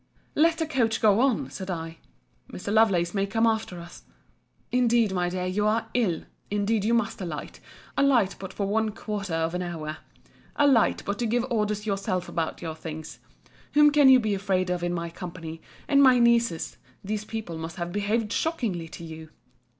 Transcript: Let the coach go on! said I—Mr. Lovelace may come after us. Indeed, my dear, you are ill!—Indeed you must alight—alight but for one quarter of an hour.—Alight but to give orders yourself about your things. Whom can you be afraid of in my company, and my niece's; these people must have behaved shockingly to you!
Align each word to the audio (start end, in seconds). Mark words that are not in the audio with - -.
Let 0.33 0.57
the 0.57 0.65
coach 0.65 0.99
go 0.99 1.19
on! 1.19 1.51
said 1.51 1.69
I—Mr. 1.69 2.73
Lovelace 2.73 3.13
may 3.13 3.27
come 3.27 3.45
after 3.45 3.79
us. 3.79 4.01
Indeed, 4.71 5.13
my 5.13 5.29
dear, 5.29 5.45
you 5.45 5.67
are 5.67 5.89
ill!—Indeed 5.93 6.83
you 6.83 6.95
must 6.95 7.21
alight—alight 7.21 8.35
but 8.39 8.51
for 8.51 8.65
one 8.65 8.93
quarter 8.93 9.35
of 9.35 9.53
an 9.53 9.61
hour.—Alight 9.61 11.03
but 11.05 11.19
to 11.19 11.27
give 11.27 11.45
orders 11.51 11.85
yourself 11.85 12.27
about 12.27 12.63
your 12.63 12.73
things. 12.73 13.19
Whom 13.75 13.91
can 13.91 14.09
you 14.09 14.19
be 14.19 14.33
afraid 14.33 14.71
of 14.71 14.81
in 14.83 14.91
my 14.95 15.11
company, 15.11 15.61
and 15.87 16.01
my 16.01 16.17
niece's; 16.17 16.77
these 17.03 17.23
people 17.23 17.59
must 17.59 17.75
have 17.75 17.91
behaved 17.91 18.33
shockingly 18.33 18.87
to 18.89 19.03
you! 19.03 19.29